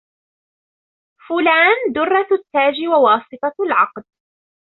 فلان 1.29 1.75
دُرَّةُ 1.95 2.27
التاج 2.31 2.75
وواسطة 2.91 3.63
العقد 3.65 4.03